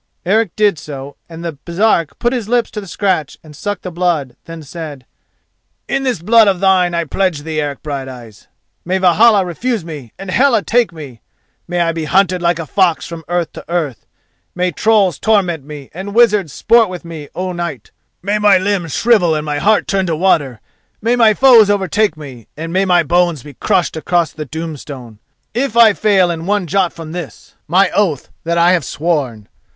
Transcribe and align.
Eric 0.25 0.55
did 0.55 0.79
so, 0.79 1.15
and 1.29 1.45
the 1.45 1.59
Baresark 1.63 2.17
put 2.17 2.33
his 2.33 2.49
lips 2.49 2.71
to 2.71 2.81
the 2.81 2.87
scratch 2.87 3.37
and 3.43 3.55
sucked 3.55 3.83
the 3.83 3.91
blood, 3.91 4.35
then 4.45 4.63
said: 4.63 5.05
"In 5.87 6.01
this 6.01 6.23
blood 6.23 6.47
of 6.47 6.59
thine 6.59 6.95
I 6.95 7.03
pledge 7.03 7.43
thee, 7.43 7.61
Eric 7.61 7.83
Brighteyes! 7.83 8.47
May 8.83 8.97
Valhalla 8.97 9.45
refuse 9.45 9.85
me 9.85 10.11
and 10.17 10.31
Hela 10.31 10.63
take 10.63 10.91
me; 10.91 11.21
may 11.67 11.81
I 11.81 11.91
be 11.91 12.05
hunted 12.05 12.41
like 12.41 12.57
a 12.57 12.65
fox 12.65 13.05
from 13.05 13.23
earth 13.27 13.53
to 13.53 13.65
earth; 13.69 14.07
may 14.55 14.71
trolls 14.71 15.19
torment 15.19 15.65
me 15.65 15.91
and 15.93 16.15
wizards 16.15 16.51
sport 16.51 16.89
with 16.89 17.05
me 17.05 17.29
o' 17.35 17.51
night; 17.51 17.91
may 18.23 18.39
my 18.39 18.57
limbs 18.57 18.95
shrivel 18.95 19.35
and 19.35 19.45
my 19.45 19.59
heart 19.59 19.87
turn 19.87 20.07
to 20.07 20.15
water; 20.15 20.61
may 20.99 21.15
my 21.15 21.35
foes 21.35 21.69
overtake 21.69 22.17
me, 22.17 22.47
and 22.57 22.73
my 22.73 23.03
bones 23.03 23.43
be 23.43 23.53
crushed 23.53 23.95
across 23.95 24.31
the 24.31 24.45
doom 24.45 24.75
stone—if 24.77 25.77
I 25.77 25.93
fail 25.93 26.31
in 26.31 26.47
one 26.47 26.65
jot 26.65 26.91
from 26.91 27.11
this 27.11 27.53
my 27.67 27.91
oath 27.91 28.29
that 28.45 28.57
I 28.57 28.71
have 28.71 28.83
sworn! 28.83 29.47